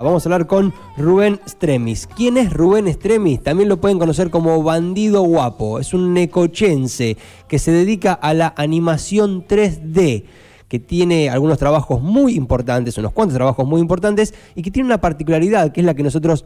[0.00, 2.06] Vamos a hablar con Rubén Stremis.
[2.06, 3.42] ¿Quién es Rubén Stremis?
[3.42, 5.80] También lo pueden conocer como Bandido Guapo.
[5.80, 7.16] Es un necochense
[7.48, 10.22] que se dedica a la animación 3D,
[10.68, 15.00] que tiene algunos trabajos muy importantes, unos cuantos trabajos muy importantes, y que tiene una
[15.00, 16.44] particularidad, que es la que nosotros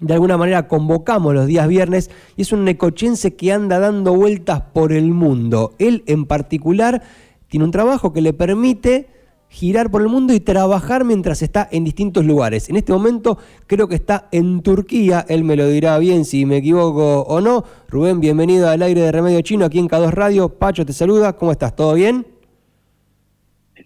[0.00, 4.62] de alguna manera convocamos los días viernes, y es un necochense que anda dando vueltas
[4.72, 5.76] por el mundo.
[5.78, 7.04] Él en particular
[7.46, 9.14] tiene un trabajo que le permite
[9.54, 12.68] girar por el mundo y trabajar mientras está en distintos lugares.
[12.68, 13.38] En este momento
[13.68, 17.64] creo que está en Turquía, él me lo dirá bien si me equivoco o no.
[17.88, 20.48] Rubén, bienvenido al aire de Remedio Chino aquí en K2 Radio.
[20.48, 21.76] Pacho te saluda, ¿cómo estás?
[21.76, 22.26] ¿Todo bien?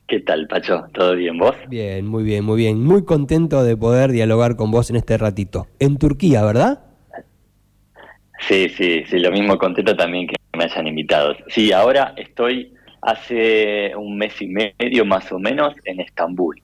[0.06, 0.87] ¿Qué tal, Pacho?
[0.95, 1.55] ¿Todo bien vos?
[1.69, 2.83] Bien, muy bien, muy bien.
[2.83, 5.66] Muy contento de poder dialogar con vos en este ratito.
[5.80, 6.80] En Turquía, ¿verdad?
[8.48, 11.34] Sí, sí, sí, lo mismo contento también que me hayan invitado.
[11.48, 16.61] Sí, ahora estoy hace un mes y medio más o menos en Estambul.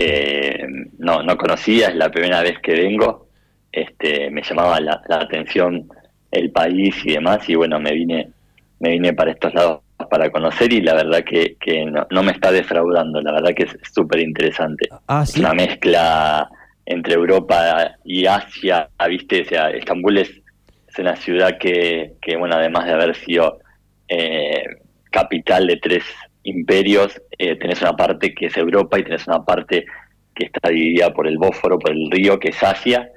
[0.00, 0.66] Eh,
[0.98, 3.28] no, no conocía, es la primera vez que vengo.
[3.70, 5.88] Este, me llamaba la, atención
[6.30, 8.30] el país y demás, y bueno, me vine,
[8.80, 12.52] me vine para estos lados para conocer y la verdad que, que no, me está
[12.52, 14.88] defraudando, la verdad que es súper interesante.
[15.08, 16.48] Ah, es una mezcla
[16.86, 19.42] entre Europa y Asia, ¿viste?
[19.42, 23.58] O sea, Estambul es, es una ciudad que, que, bueno, además de haber sido
[24.08, 24.62] eh,
[25.10, 26.04] capital de tres
[26.44, 29.86] imperios, eh, tenés una parte que es Europa y tenés una parte
[30.34, 33.10] que está dividida por el Bósforo, por el río, que es Asia,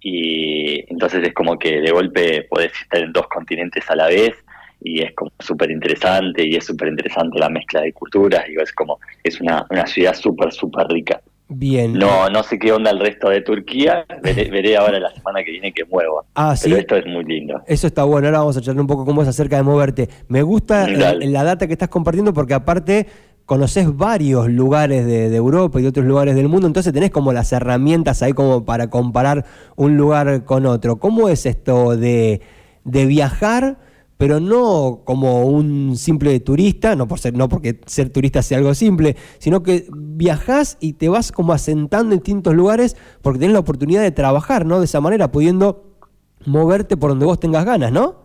[0.00, 4.34] y entonces es como que de golpe podés estar en dos continentes a la vez,
[4.80, 8.72] y es como súper interesante, y es súper interesante la mezcla de culturas, digo, es
[8.72, 11.20] como, es una, una ciudad súper, súper rica.
[11.54, 11.94] Bien.
[11.94, 14.04] No, no sé qué onda el resto de Turquía.
[14.22, 16.24] Veré, ahora la semana que viene que muevo.
[16.34, 17.62] Ah, Pero esto es muy lindo.
[17.66, 18.28] Eso está bueno.
[18.28, 20.08] Ahora vamos a charlar un poco con vos acerca de moverte.
[20.28, 23.06] Me gusta la, la, data que estás compartiendo porque aparte
[23.46, 27.52] conoces varios lugares de, Europa y de otros lugares del mundo, entonces tenés como las
[27.52, 29.44] herramientas ahí como para comparar
[29.76, 30.96] un lugar con otro.
[30.96, 32.40] ¿Cómo es esto de,
[32.84, 33.78] de viajar?
[34.18, 38.74] Pero no como un simple turista, no por ser, no porque ser turista sea algo
[38.74, 43.60] simple, sino que viajas y te vas como asentando en distintos lugares porque tenés la
[43.60, 44.78] oportunidad de trabajar, ¿no?
[44.78, 45.98] De esa manera, pudiendo
[46.46, 48.22] moverte por donde vos tengas ganas, ¿no?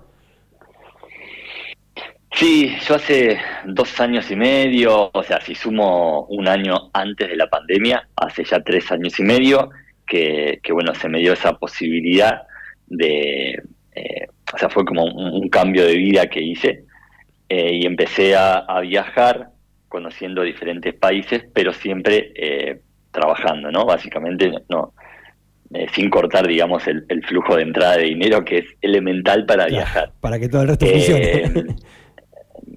[2.33, 7.35] Sí, yo hace dos años y medio, o sea, si sumo un año antes de
[7.35, 9.71] la pandemia, hace ya tres años y medio,
[10.05, 12.43] que, que bueno, se me dio esa posibilidad
[12.85, 13.59] de,
[14.53, 16.85] o sea, fue como un, cambio de vida que hice
[17.49, 19.49] eh, y empecé a, viajar
[19.87, 22.81] conociendo diferentes países, pero siempre eh,
[23.11, 23.85] trabajando, ¿no?
[23.85, 24.93] Básicamente, no,
[25.93, 30.11] sin cortar, digamos, el, flujo de entrada de dinero que es elemental para viajar.
[30.21, 31.43] Para que todo el resto funcione.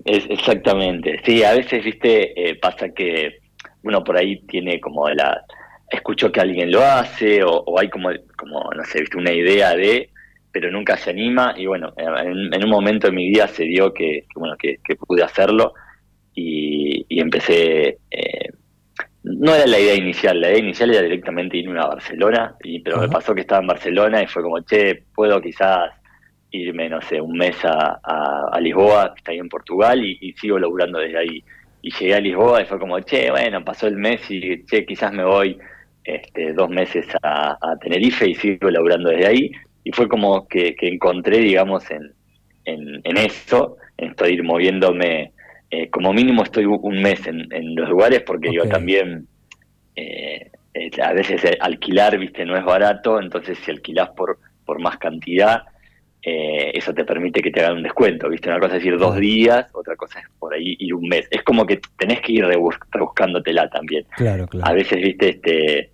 [0.04, 1.20] Es, exactamente.
[1.25, 3.41] Sí, a veces, viste, pasa que
[3.82, 5.44] uno por ahí tiene como la...
[5.91, 9.75] Escucho que alguien lo hace o, o hay como, como, no sé, viste, una idea
[9.75, 10.08] de
[10.53, 11.55] pero nunca se anima.
[11.56, 15.75] Y bueno, en, un momento de mi vida se dio que, bueno, que, pude hacerlo.
[16.34, 18.50] Y, empecé, eh,
[19.25, 22.99] no era la idea inicial, la idea inicial era directamente irme a Barcelona, y, pero
[22.99, 25.91] me pasó que estaba en Barcelona y fue como, che, puedo quizás
[26.53, 30.59] irme, no sé, un mes a, a, Lisboa, que está ahí en Portugal, y, sigo
[30.59, 31.44] laburando desde ahí.
[31.82, 35.12] Y llegué a Lisboa y fue como, che, bueno, pasó el mes y, che, quizás
[35.12, 35.59] me voy
[36.05, 39.53] este, dos meses a, a Tenerife y sigo laburando desde ahí
[39.85, 42.13] y fue como que, encontré, digamos, en,
[42.65, 45.33] en, eso, en esto de ir moviéndome,
[45.71, 49.27] eh, como mínimo estoy un mes en, los lugares porque yo también,
[49.97, 54.99] eh, eh, a veces alquilar, viste, no es barato, entonces si alquilás por, por más
[54.99, 55.63] cantidad,
[56.23, 59.67] eso te permite que te hagan un descuento, viste, una cosa es ir dos días,
[59.73, 61.27] otra cosa es por ahí ir un mes.
[61.31, 64.05] Es como que tenés que ir rebuscándotela también.
[64.17, 64.71] Claro, claro.
[64.71, 65.91] A veces, viste, este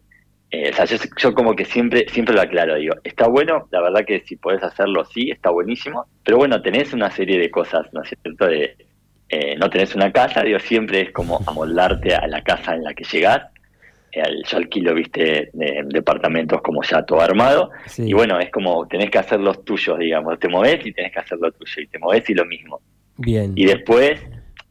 [0.57, 4.07] eh, o sea, yo, como que siempre siempre lo aclaro, digo, está bueno, la verdad
[4.07, 8.03] que si podés hacerlo, sí, está buenísimo, pero bueno, tenés una serie de cosas, ¿no
[8.03, 8.47] es cierto?
[8.47, 8.75] De,
[9.29, 12.95] eh, no tenés una casa, digo, siempre es como amoldarte a la casa en la
[12.95, 13.43] que llegás.
[14.13, 19.19] Eh, yo alquilo, viste, departamentos como ya todo armado, y bueno, es como tenés que
[19.19, 22.31] hacer los tuyos, digamos, te movés y tenés que hacer lo tuyo, y te movés
[22.31, 22.81] y lo mismo.
[23.19, 23.53] Bien.
[23.57, 24.25] Y después,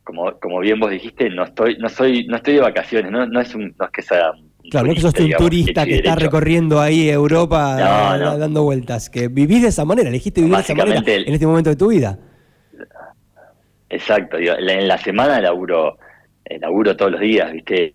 [0.04, 3.40] como, como bien vos dijiste, no estoy, no soy, no estoy de vacaciones, no, no
[3.40, 4.32] es un, no es que sea
[4.70, 7.78] Claro, no que sos un turista que, está recorriendo ahí Europa
[8.38, 11.70] dando vueltas, que vivís de esa manera, elegiste vivir de esa manera en este momento
[11.70, 12.18] de tu vida.
[13.90, 15.98] Exacto, en la semana laburo,
[16.44, 17.94] eh, laburo todos los días, ¿viste?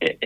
[0.00, 0.18] Eh,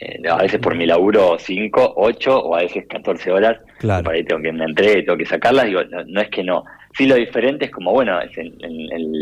[0.00, 3.58] eh, a veces por mi laburo 5, 8 o a veces 14 horas.
[3.78, 4.04] Claro.
[4.04, 5.66] Por ahí tengo que me entré, tengo que sacarlas.
[5.66, 6.64] Digo, no, es que no.
[6.96, 8.54] Sí, lo diferente es como, bueno, es en,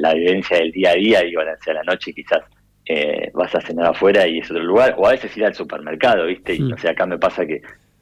[0.00, 2.40] la vivencia del día a día, digo, hacia la noche quizás
[2.86, 6.26] eh, vas a cenar afuera y es otro lugar, o a veces ir al supermercado,
[6.26, 6.54] ¿viste?
[6.54, 7.60] Y no sé, acá me pasa que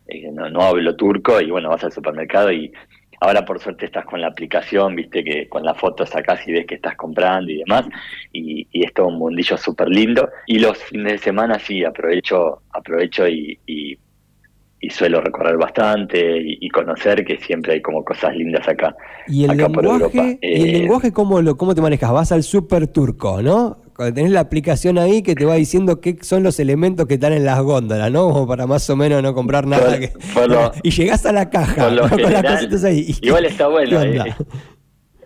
[0.08, 2.70] eh, no, no hablo turco y bueno, vas al supermercado y
[3.20, 6.66] ahora por suerte estás con la aplicación, viste que con la foto sacás y ves
[6.66, 7.86] que estás comprando y demás,
[8.32, 10.28] y, y es todo un mundillo súper lindo.
[10.46, 13.96] Y los fines de semana sí, aprovecho, aprovecho y, y,
[14.80, 18.94] y suelo recorrer bastante y, conocer que siempre hay como cosas lindas acá.
[19.26, 20.38] ¿Y el acá por lenguaje, Europa.
[20.42, 22.12] ¿y el Eh, lenguaje cómo, lo, cómo te manejas?
[22.12, 23.78] Vas al super turco, ¿no?
[23.94, 27.32] Cuando tenés la aplicación ahí que te va diciendo qué son los elementos que están
[27.32, 28.28] en las góndolas, ¿no?
[28.30, 29.90] Como para más o menos no comprar nada.
[29.90, 33.14] Por- que- por lo- y llegás a la caja con las cositas ahí.
[33.22, 34.34] ¿Y Igual está bueno, eh,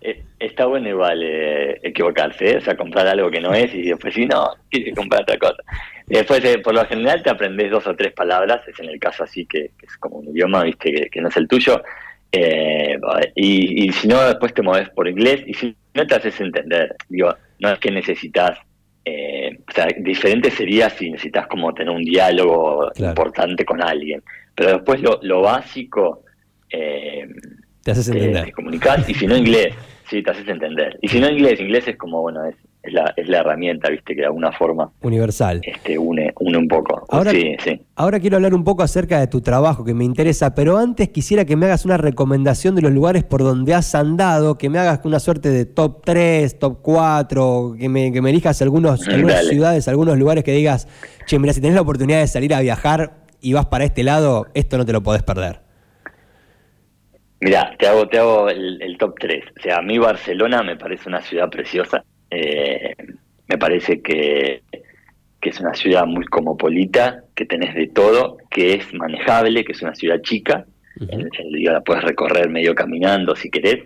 [0.02, 2.56] eh, está bueno igual eh, equivocarse, ¿eh?
[2.58, 5.62] o sea, comprar algo que no es y después si no, quieres comprar otra cosa.
[6.06, 9.24] Después, eh, por lo general, te aprendes dos o tres palabras, es en el caso
[9.24, 11.82] así que, que es como un idioma, viste, que, que no es el tuyo,
[12.32, 12.98] eh,
[13.34, 16.94] y, y si no, después te mueves por inglés y si no te haces entender,
[17.08, 18.58] digo, no es que necesitas,
[19.04, 23.10] eh, o sea, diferente sería si necesitas como tener un diálogo Claro.
[23.12, 24.22] importante con alguien,
[24.54, 26.24] pero después lo, lo básico...
[26.70, 27.26] Eh,
[27.82, 28.44] Te haces te, entender.
[28.46, 29.74] te comunicás y si no inglés,
[30.08, 30.98] sí, te haces entender.
[31.00, 32.56] Y si no inglés, inglés es como, bueno, es,
[32.88, 35.60] es la, es la herramienta, viste, que de alguna forma Universal.
[35.62, 37.06] este, une, une un poco.
[37.08, 37.80] Ahora- sí, sí.
[37.96, 41.44] Ahora quiero hablar un poco acerca de tu trabajo que me interesa, pero antes quisiera
[41.44, 45.00] que me hagas una recomendación de los lugares por donde has andado, que me hagas
[45.04, 49.48] una suerte de top 3, top 4, que me, que me elijas algunos, algunas dale.
[49.50, 50.88] ciudades, algunos lugares que digas,
[51.26, 54.46] che, mira, si tenés la oportunidad de salir a viajar y vas para este lado,
[54.54, 55.60] esto no te lo podés perder.
[57.40, 59.44] Mira, te hago, te hago el, el top 3.
[59.58, 62.02] O sea, a mí Barcelona me parece una ciudad preciosa.
[62.30, 62.94] Eh,
[63.48, 64.62] me parece que,
[65.40, 69.82] que es una ciudad muy cosmopolita, que tenés de todo, que es manejable, que es
[69.82, 70.66] una ciudad chica.
[71.52, 73.84] Día la puedes recorrer medio caminando si querés.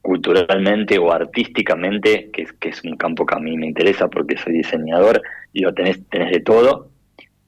[0.00, 4.36] Culturalmente o artísticamente, que es, que es un campo que a mí me interesa porque
[4.38, 5.20] soy diseñador,
[5.52, 6.88] digo, tenés, tenés de todo.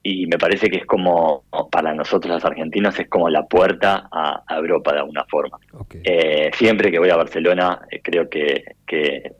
[0.02, 4.42] Y me parece que es como, para nosotros los argentinos, es como la puerta a,
[4.46, 5.58] a Europa de alguna forma.
[6.02, 9.31] Eh, siempre que voy a Barcelona, eh, creo que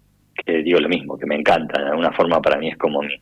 [0.62, 1.81] digo lo mismo, que me encanta.
[1.81, 3.14] De alguna forma, para mí es como mi,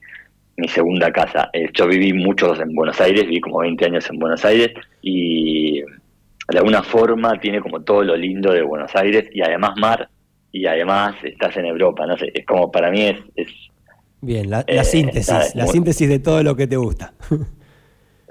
[0.57, 1.51] mi segunda casa.
[1.53, 4.71] Eh, yo viví muchos en Buenos Aires, viví como 20 años en Buenos Aires
[5.03, 10.09] y de alguna forma tiene como todo lo lindo de Buenos Aires y además mar
[10.53, 12.07] y además estás en Europa.
[12.07, 13.49] No sé, es como para mí es, es
[14.23, 17.15] Bien, la, la eh, síntesis, la síntesis de todo lo que te gusta.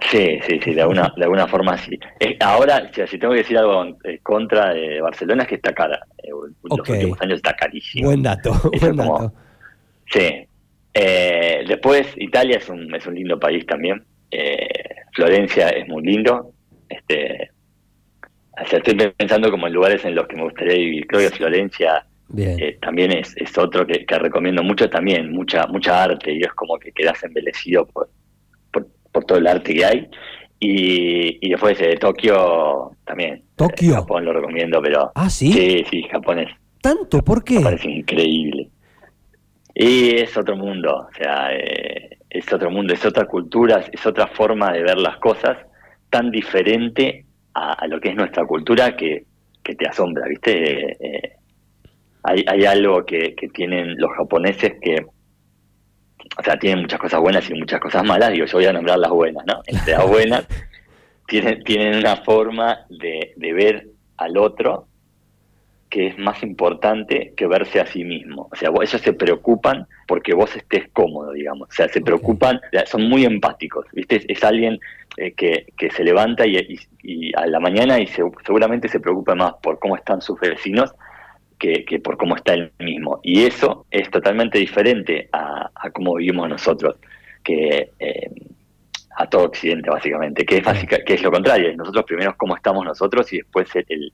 [0.02, 2.00] Sí, sí, sí, de alguna, de alguna forma sí.
[2.20, 6.00] Eh, ahora, si tengo que decir algo en contra de Barcelona es que está cara.
[6.24, 6.30] Eh,
[6.64, 8.08] los últimos años está carísimo.
[8.08, 9.34] Buen dato, Eso buen como- dato.
[10.12, 10.48] Sí.
[10.94, 14.04] Eh, después, Italia es un, es un lindo país también.
[14.32, 14.68] Eh,
[15.14, 16.54] Florencia es muy lindo.
[16.88, 17.52] Este,
[18.62, 21.08] o sea, estoy pensando como en lugares en los que me gustaría vivir.
[21.08, 22.06] Creo que Florencia
[22.38, 26.54] eh, también es, es otro que, que recomiendo mucho también, mucha mucha arte y es
[26.54, 28.10] como que quedas embelecido por,
[29.20, 30.08] por, todo el arte que hay.
[30.60, 33.44] Y, y después de Tokio también.
[33.56, 33.92] ¿Tokio?
[33.92, 35.52] Eh, Japón lo recomiendo, pero Ah, ¿sí?
[35.54, 36.50] sí, sí, Japón es,
[36.82, 37.22] ¿Tanto?
[37.24, 37.60] ¿Por me qué?
[37.62, 38.70] parece increíble.
[39.74, 44.28] Y es otro mundo, o sea, eh, es otro mundo, es otra cultura, es otra
[44.28, 45.58] forma de ver las cosas
[46.10, 49.26] tan diferente a, a lo que es nuestra cultura que,
[49.64, 50.92] que te asombra, ¿viste?
[50.92, 51.34] Eh, eh,
[52.24, 55.06] hay, hay algo que, que tienen los japoneses que,
[56.38, 59.00] o sea, tienen muchas cosas buenas y muchas cosas malas, digo, yo voy a nombrar
[59.00, 59.62] las buenas, ¿no?
[59.68, 60.48] Entre las buenas,
[61.28, 64.86] tienen, tienen una forma de, de ver al otro
[65.90, 68.48] que es más importante que verse a sí mismo.
[68.52, 71.68] O sea, vos- ellos se preocupan porque vos estés cómodo, digamos.
[71.70, 74.18] O sea, se preocupan, son muy empáticos, ¿viste?
[74.18, 74.80] Es, es alguien
[75.18, 79.00] eh, que, que se levanta y, y- y a la mañana y se- seguramente se
[79.00, 80.94] preocupa más por cómo están sus vecinos
[81.60, 83.20] que, que por cómo está él mismo.
[83.24, 86.96] Y eso es totalmente diferente a, a cómo vivimos nosotros,
[87.44, 88.30] que eh,
[89.18, 91.76] a todo Occidente, básicamente, que es, básica, que es lo contrario.
[91.76, 94.12] Nosotros primero cómo estamos nosotros y después el,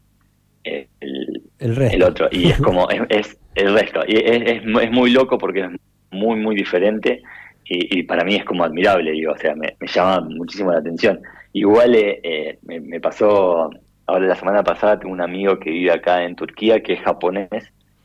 [0.64, 1.96] el, el- El resto.
[1.96, 2.28] el otro.
[2.32, 4.02] Y es como, es, es el resto.
[4.08, 5.70] Y es, es, mu- es muy loco porque es
[6.12, 7.22] muy, muy diferente
[7.66, 10.80] y, y para mí es como admirable, digo, o sea, me, me llama muchísimo la
[10.80, 11.20] atención.
[11.54, 13.70] Igual eh, eh, me, me pasó,
[14.08, 17.50] ahora la semana pasada tengo un amigo que vive acá en Turquía que es japonés.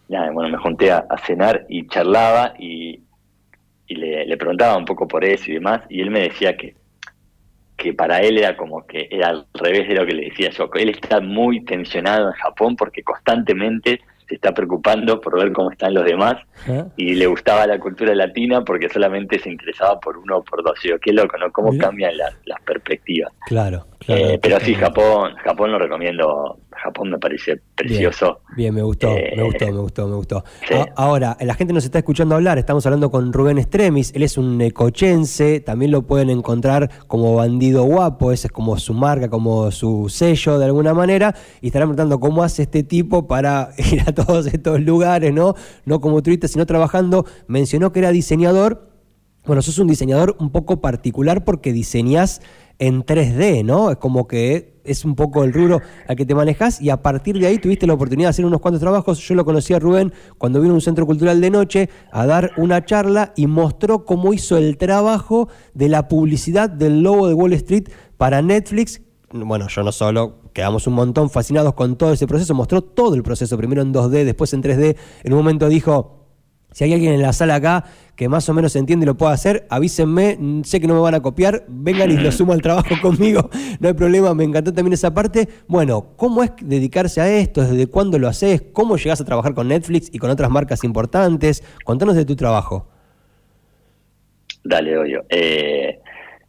[0.09, 3.01] Nada, bueno, me junté a, cenar y charlaba y,
[3.89, 6.75] le preguntaba un poco por eso y demás, y él me decía que
[7.81, 10.69] que para él era como que era al revés de lo que le decía yo.
[10.75, 15.93] Él está muy tensionado en Japón porque constantemente se está preocupando por ver cómo están
[15.93, 16.37] los demás
[16.97, 20.79] y le gustaba la cultura latina porque solamente se interesaba por uno o por dos.
[20.85, 21.51] Yo, qué loco, ¿no?
[21.51, 23.33] Cómo cambian las, las perspectivas.
[23.47, 24.25] Claro, claro.
[24.25, 24.75] Eh, pero sí.
[24.75, 28.41] Japón, Japón lo recomiendo, Japón me parece precioso.
[28.57, 30.45] Bien, me gustó, me eh, gustó, me gustó, me gustó.
[30.97, 34.57] Ahora, la gente nos está escuchando hablar, estamos hablando con Rubén Estremis, él es un
[34.57, 40.09] necochense, también lo pueden encontrar como bandido guapo, ese es como su marca, como su
[40.09, 44.47] sello de alguna manera, y estarán preguntando cómo hace este tipo para ir a todos
[44.47, 45.55] estos lugares, ¿no?
[45.85, 47.27] No como turista, sino trabajando.
[47.47, 48.89] Mencionó que era diseñador.
[49.45, 52.43] Bueno, sos un diseñador un poco particular porque diseñás
[52.79, 53.91] en 3D, ¿no?
[53.91, 57.39] Es como que es un poco el rubro al que te manejas y a partir
[57.39, 59.19] de ahí tuviste la oportunidad de hacer unos cuantos trabajos.
[59.21, 62.53] Yo lo conocí a Rubén cuando vino a un centro cultural de noche a dar
[62.57, 67.53] una charla y mostró cómo hizo el trabajo de la publicidad del logo de Wall
[67.55, 69.01] Street para Netflix.
[69.33, 73.23] Bueno, yo no solo, quedamos un montón fascinados con todo ese proceso, mostró todo el
[73.23, 74.97] proceso, primero en 2D, después en 3D.
[75.23, 76.20] En un momento dijo,
[76.73, 77.85] si hay alguien en la sala acá
[78.21, 81.15] que más o menos entiende y lo puede hacer, avísenme, sé que no me van
[81.15, 83.49] a copiar, vengan y lo sumo al trabajo conmigo,
[83.81, 85.49] no hay problema, me encantó también esa parte.
[85.67, 87.63] Bueno, ¿cómo es dedicarse a esto?
[87.63, 88.63] ¿Desde cuándo lo haces?
[88.73, 91.65] ¿Cómo llegas a trabajar con Netflix y con otras marcas importantes?
[91.83, 92.89] Contanos de tu trabajo.
[94.63, 95.25] Dale, Oyo.
[95.31, 95.99] Eh,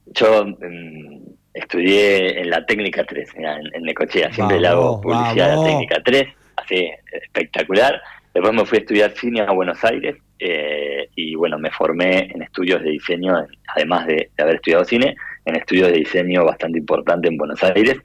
[0.08, 1.22] yo mm,
[1.54, 3.30] estudié en la técnica 3,
[3.74, 8.02] en, Necochea, siempre le hago publicidad a la técnica 3, así espectacular
[8.34, 12.42] Después me fui a estudiar cine a Buenos Aires eh, y bueno, me formé en
[12.42, 13.46] estudios de diseño,
[13.76, 17.98] además de, haber estudiado cine, en estudios de diseño bastante importante en Buenos Aires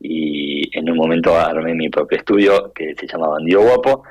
[0.00, 4.04] y en un momento armé mi propio estudio que se llamaba Bandido Guapo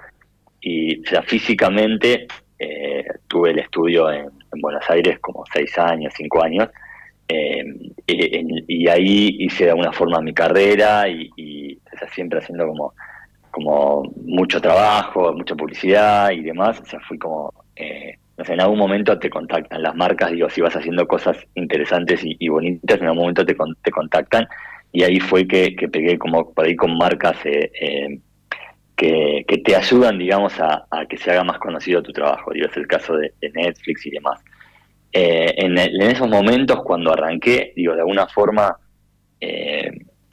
[0.61, 2.27] y o sea, físicamente
[2.59, 4.29] eh, tuve el estudio en,
[4.61, 6.69] Buenos Aires como seis años, cinco años
[7.27, 7.65] eh,
[8.05, 11.79] y, ahí hice de alguna forma mi carrera y, y
[12.11, 12.93] siempre haciendo como
[13.53, 18.61] como mucho trabajo, mucha publicidad y demás, o sea, fui como, eh, no sé, en
[18.61, 23.05] algún momento te contactan las marcas, digo, si vas haciendo cosas interesantes y, bonitas, en
[23.05, 24.47] algún momento te, te contactan.
[24.91, 28.19] Y ahí fue que, pegué como por ahí con marcas eh, eh,
[28.95, 32.87] que, te ayudan, digamos, a, que se haga más conocido tu trabajo, digo, es el
[32.87, 34.43] caso de, Netflix y demás.
[35.11, 38.75] en, en, esos momentos, cuando arranqué, digo, de alguna forma,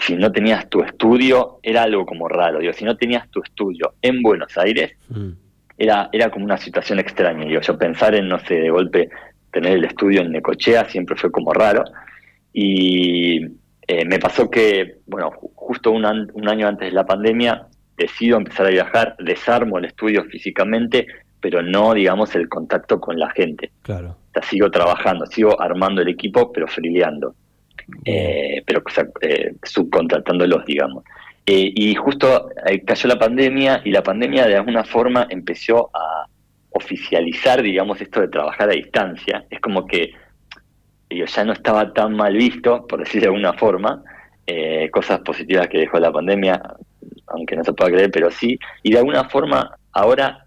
[0.00, 2.58] si no tenías tu estudio, era algo como raro.
[2.58, 5.30] Digo, si no tenías tu estudio en Buenos Aires, mm.
[5.78, 7.44] era, era como una situación extraña.
[7.44, 9.10] Digo, yo pensar en, no sé, de golpe
[9.50, 11.84] tener el estudio en Necochea siempre fue como raro.
[12.52, 13.44] Y
[13.86, 17.66] eh, me pasó que, bueno, justo un, un año antes de la pandemia,
[17.96, 21.06] decido empezar a viajar, desarmo el estudio físicamente,
[21.40, 23.70] pero no, digamos, el contacto con la gente.
[23.82, 24.10] Claro.
[24.10, 27.34] O sea, sigo trabajando, sigo armando el equipo, pero frileando
[28.04, 28.82] eh, pero
[29.22, 31.04] eh, subcontratándolos, digamos.
[31.46, 36.26] Eh, y justo eh, cayó la pandemia y la pandemia de alguna forma empezó a
[36.70, 39.44] oficializar, digamos, esto de trabajar a distancia.
[39.50, 40.12] Es como que
[41.10, 44.02] ya no estaba tan mal visto, por decir de alguna forma,
[44.92, 46.60] cosas positivas que dejó la pandemia,
[47.26, 50.46] aunque no se pueda creer, pero sí, y de alguna forma ahora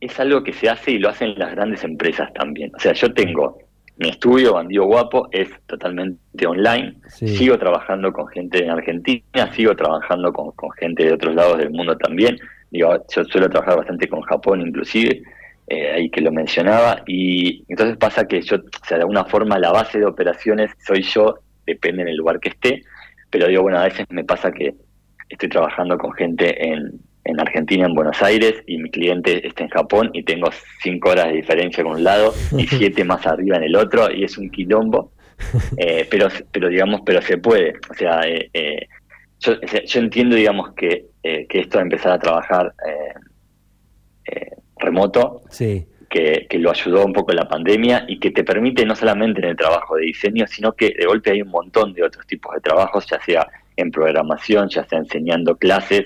[0.00, 2.72] es algo que se hace y lo hacen las grandes empresas también.
[2.74, 3.58] O sea, yo tengo
[3.96, 6.94] mi estudio, Bandido Guapo, es totalmente online.
[7.08, 11.96] Sigo trabajando con gente en Argentina, sigo trabajando con, gente de otros lados del mundo
[11.96, 12.38] también.
[12.70, 15.22] Digo, yo suelo trabajar bastante con Japón inclusive,
[15.68, 17.02] eh, ahí que lo mencionaba.
[17.06, 21.02] Y entonces pasa que yo, o sea, de alguna forma la base de operaciones soy
[21.02, 22.82] yo, depende en el lugar que esté.
[23.30, 24.74] Pero digo, bueno, a veces me pasa que
[25.28, 29.70] estoy trabajando con gente en, en Argentina, en Buenos Aires, y mi cliente está en
[29.70, 30.50] Japón y tengo
[30.82, 34.24] cinco horas de diferencia con un lado y siete más arriba en el otro y
[34.24, 35.12] es un quilombo.
[35.76, 37.74] Eh, pero, pero digamos, pero se puede.
[37.90, 38.86] O sea, eh, eh,
[39.40, 42.72] yo, yo, entiendo, digamos, que, que esto de empezar a trabajar
[44.76, 45.84] remoto, sí.
[46.08, 49.48] que, que, lo ayudó un poco la pandemia y que te permite no solamente en
[49.48, 52.60] el trabajo de diseño, sino que de golpe hay un montón de otros tipos de
[52.60, 56.04] trabajos, ya sea en programación, ya sea enseñando clases,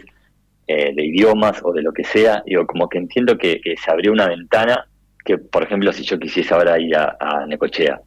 [0.68, 4.10] eh, de idiomas o de lo que sea, digo, como que entiendo que, se abrió
[4.10, 4.88] una ventana
[5.24, 8.00] que, por ejemplo, si yo quisiese ahora ir a, Necochea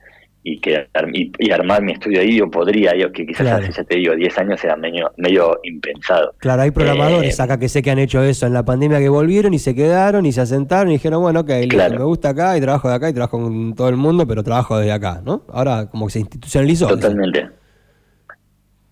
[0.43, 3.95] y, que, y, armar mi estudio ahí, yo podría, yo, que quizás hace, ya te
[3.95, 6.33] digo, 10 años era medio, medio impensado.
[6.39, 9.07] Claro, hay programadores eh, acá que sé que han hecho eso en la pandemia que
[9.07, 12.61] volvieron y se quedaron y se asentaron y dijeron, bueno, ok, me gusta acá y
[12.61, 15.43] trabajo de acá y trabajo con todo el mundo, pero trabajo desde acá, ¿no?
[15.47, 16.87] Ahora como que se institucionalizó.
[16.87, 17.47] Totalmente.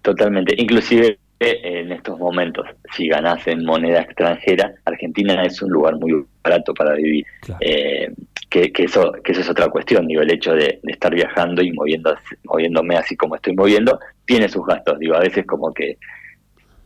[0.01, 0.55] Totalmente.
[0.57, 2.65] Inclusive en estos momentos,
[2.95, 7.25] si ganas en moneda extranjera, Argentina es un lugar muy barato para vivir.
[7.59, 8.11] Eh,
[8.49, 12.15] que, eso, que eso es otra cuestión, digo, el hecho de, estar viajando y moviendo,
[12.45, 15.97] moviéndome así como estoy moviendo, tiene sus gastos, digo, a veces como que,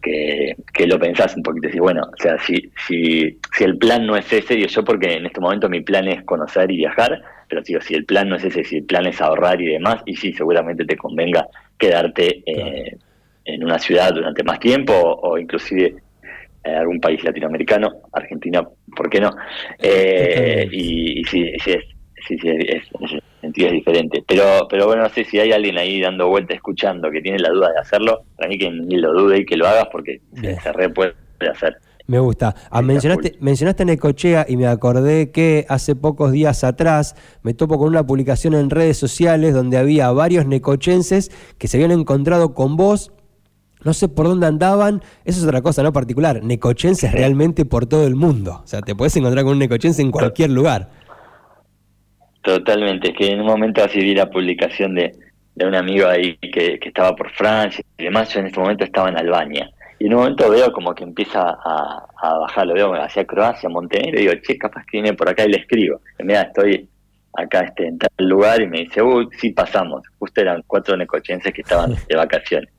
[0.01, 4.17] que, lo pensás un poquito, y bueno, o sea, si, si, si el plan no
[4.17, 7.61] es ese, digo yo porque en este momento mi plan es conocer y viajar, pero
[7.61, 10.15] digo, si el plan no es ese, si el plan es ahorrar y demás, y
[10.15, 12.43] sí, seguramente te convenga quedarte...
[12.45, 12.97] Eh,
[13.45, 15.95] en una ciudad durante más tiempo o, inclusive
[16.63, 19.31] algún país latinoamericano, Argentina, ¿por qué no?
[19.79, 21.83] Eh, y, sí, sí, es,
[22.27, 22.83] sí, sí, es,
[23.41, 24.23] sentido es diferente.
[24.27, 27.49] Pero, pero bueno, no sé si hay alguien ahí dando vuelta, escuchando, que tiene la
[27.49, 30.71] duda de hacerlo, para mí que ni lo dude y que lo hagas porque se
[30.71, 31.13] re puede
[31.51, 31.77] hacer.
[32.07, 32.55] Me gusta.
[32.69, 37.87] Ah, mencionaste, mencionaste Necochea y me acordé que hace pocos días atrás me topo con
[37.87, 43.13] una publicación en redes sociales donde había varios necochenses que se habían encontrado con vos.
[43.83, 46.43] No sé por dónde andaban, eso es otra cosa no particular.
[46.43, 48.61] Necochenses realmente por todo el mundo.
[48.63, 50.89] O sea, te puedes encontrar con un necochense en cualquier lugar.
[52.41, 55.11] Totalmente, es que en un momento así vi la publicación de,
[55.55, 58.83] de un amigo ahí que, que estaba por Francia y demás, yo en este momento
[58.83, 59.69] estaba en Albania
[60.01, 63.69] y en un momento veo como que empieza a, a bajar, lo veo hacia Croacia,
[63.69, 66.01] Montenegro, y digo, che, capaz que viene por acá y le escribo.
[66.17, 66.89] Mira, estoy
[67.33, 70.01] acá este, en tal lugar y me dice, uy, sí pasamos.
[70.17, 72.71] Justo eran cuatro necochenses que estaban de vacaciones.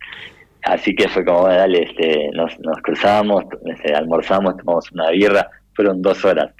[0.62, 6.00] Así que fue como, dale, este, nos, nos cruzamos, este, almorzamos, tomamos una birra, fueron
[6.00, 6.52] dos horas.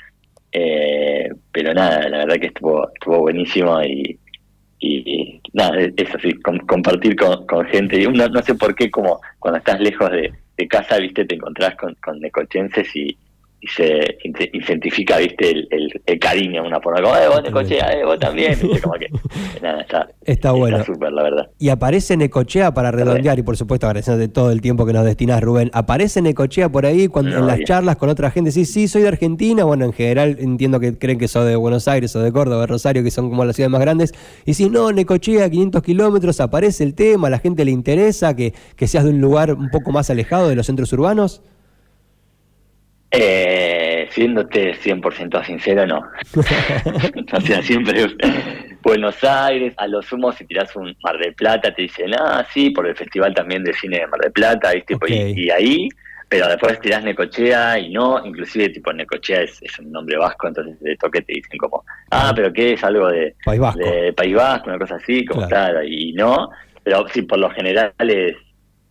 [0.50, 4.18] Eh, pero nada, la verdad que estuvo, estuvo buenísimo y,
[5.52, 6.35] nada, eso sí,
[6.66, 8.00] compartir con, con gente.
[8.00, 11.37] Y uno no sé por qué, como cuando estás lejos de, de casa, viste, te
[11.37, 13.16] encontrás con, con necochenses y,
[13.62, 15.69] y se identifica, viste, el,
[16.04, 19.07] el, cariño una forma como, eh, vos Necochea, eh, vos también, como que,
[19.62, 20.78] nada, está, está bueno.
[20.78, 21.50] Está súper, la verdad.
[21.61, 25.40] Y aparece Necochea para redondear, y por supuesto agradeciendo todo el tiempo que nos destinás,
[25.40, 28.50] Rubén, ¿aparece Necochea por ahí cuando, en las charlas con otra gente?
[28.50, 31.87] Sí, sí, soy de Argentina, bueno, en general entiendo que creen que soy de Buenos
[31.87, 34.12] Aires o de Córdoba, de Rosario, que son como las ciudades más grandes,
[34.45, 38.54] y si no, Necochea, 500 kilómetros, aparece el tema, a la gente le interesa que,
[38.75, 41.42] que seas de un lugar un poco más alejado de los centros urbanos.
[43.14, 45.99] Eh, siéndote 100% sincero, no.
[47.37, 48.07] o sea, siempre
[48.81, 52.71] Buenos Aires, a lo sumo si tiras un Mar de Plata te dicen, ah, sí,
[52.71, 54.97] por el Festival también de Cine de Mar de Plata, ¿viste?
[54.97, 55.88] Pues, y, ahí,
[56.28, 60.97] pero después tirás Necochea y no, inclusive tipo Necochea es, un nombre vasco, entonces de
[60.97, 64.71] toque te dicen como, ah, pero ¿qué es algo de País Vasco, de País Vasco
[64.71, 66.50] una cosa así, como tal, y no,
[66.83, 68.37] pero sí, por lo general es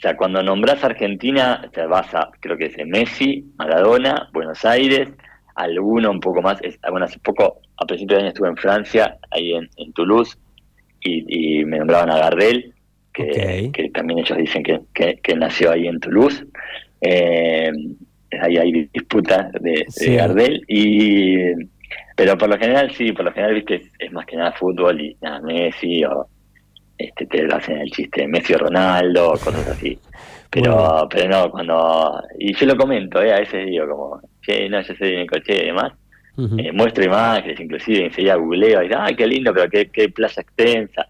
[0.01, 5.07] o sea, cuando nombras Argentina, te vas a, creo que es Messi, Maradona, Buenos Aires,
[5.53, 6.57] alguno un poco más.
[6.63, 10.39] Es, bueno, hace poco, a principios de año estuve en Francia, ahí en, Toulouse,
[11.01, 12.73] y, me nombraban a Gardel,
[13.13, 14.81] que, también ellos dicen que,
[15.21, 16.47] que, nació ahí en Toulouse.
[17.01, 17.71] Eh,
[18.41, 20.63] ahí hay disputas de, Gardel.
[20.67, 21.35] Y,
[22.15, 25.15] pero por lo general, sí, por lo general, viste, es, más que nada fútbol y
[25.21, 26.27] nada, Messi o
[27.05, 29.97] este, te hacen el chiste de Messi o Ronaldo, cosas así.
[30.49, 32.21] Pero, pero no, cuando.
[32.37, 33.33] Y yo lo comento, ¿eh?
[33.33, 35.93] a veces digo, como, che, no, yo soy de coche y demás.
[36.57, 41.07] Eh, muestro imágenes, inclusive enseguida googleo y ay, qué lindo, pero qué, qué playa extensa.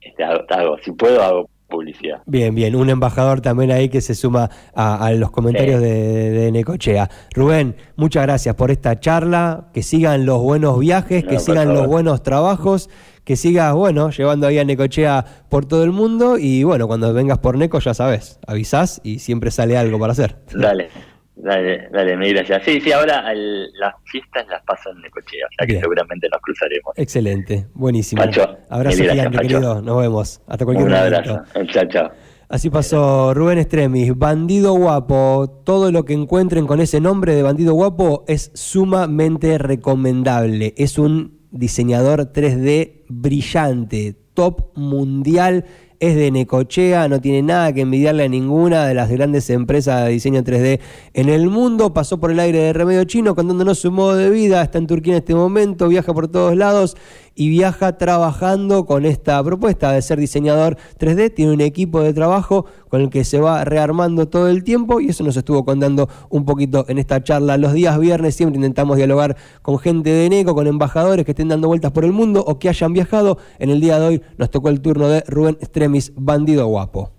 [0.00, 2.22] Este, hago, si puedo, hago publicidad.
[2.26, 7.08] Bien, bien, un embajador también ahí que se suma a, los comentarios de, Necochea.
[7.34, 12.22] Rubén, muchas gracias por esta charla, que sigan los buenos viajes, que sigan los buenos
[12.22, 12.90] trabajos
[13.24, 17.38] que sigas, bueno, llevando ahí a Necochea por todo el mundo y bueno, cuando vengas
[17.38, 20.36] por Neco ya sabes, avisás y siempre sale algo para hacer.
[20.54, 20.88] Dale.
[21.36, 22.62] Dale, dale, mil gracias.
[22.64, 26.94] Sí, sí, ahora las fiestas las paso en Necochea, o sea que seguramente nos cruzaremos.
[26.96, 28.22] Excelente, buenísimo.
[28.70, 29.82] Abrazo gigante, querido.
[29.82, 30.40] Nos vemos.
[30.46, 31.16] Hasta cualquier Un momento.
[31.32, 31.66] abrazo.
[31.72, 32.10] Chao, chao.
[32.48, 35.62] Así pasó Rubén Estremis, Bandido Guapo.
[35.64, 40.72] Todo lo que encuentren con ese nombre de Bandido Guapo es sumamente recomendable.
[40.76, 45.64] Es un diseñador 3D brillante, top mundial,
[46.00, 50.10] es de Necochea, no tiene nada que envidiarle a ninguna de las grandes empresas de
[50.10, 50.80] diseño 3D
[51.14, 54.60] en el mundo, pasó por el aire de Remedio Chino contándonos su modo de vida,
[54.60, 56.96] está en Turquía en este momento, viaja por todos lados
[57.34, 61.34] y viaja trabajando con esta propuesta de ser diseñador 3D.
[61.34, 65.08] Tiene un equipo de trabajo con el que se va rearmando todo el tiempo y
[65.08, 67.56] eso nos estuvo contando un poquito en esta charla.
[67.56, 71.68] Los días viernes siempre intentamos dialogar con gente de NECO, con embajadores que estén dando
[71.68, 73.38] vueltas por el mundo o que hayan viajado.
[73.58, 77.13] En el día de hoy nos tocó el turno de Rubén Stremis, bandido guapo.